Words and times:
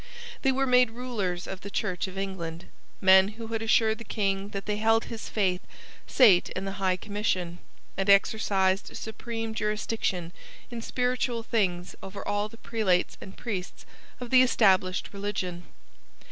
They 0.41 0.51
were 0.51 0.65
made 0.65 0.89
rulers 0.89 1.45
of 1.45 1.61
the 1.61 1.69
Church 1.69 2.07
of 2.07 2.17
England. 2.17 2.65
Men 3.01 3.27
who 3.27 3.45
had 3.49 3.61
assured 3.61 3.99
the 3.99 4.03
King 4.03 4.49
that 4.49 4.65
they 4.65 4.77
held 4.77 5.03
his 5.05 5.29
faith 5.29 5.61
sate 6.07 6.49
in 6.55 6.65
the 6.65 6.79
High 6.81 6.97
Commission, 6.97 7.59
and 7.95 8.09
exercised 8.09 8.97
supreme 8.97 9.53
jurisdiction 9.53 10.33
in 10.71 10.81
spiritual 10.81 11.43
things 11.43 11.95
over 12.01 12.27
all 12.27 12.49
the 12.49 12.57
prelates 12.57 13.15
and 13.21 13.37
priests 13.37 13.85
of 14.19 14.31
the 14.31 14.41
established 14.41 15.09
religion. 15.13 15.65